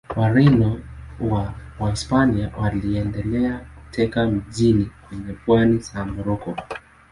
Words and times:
Wareno 0.15 0.81
wa 1.19 1.53
Wahispania 1.79 2.51
waliendelea 2.57 3.65
kuteka 3.85 4.25
miji 4.27 4.89
kwenye 5.09 5.33
pwani 5.33 5.77
za 5.79 6.05
Moroko. 6.05 6.55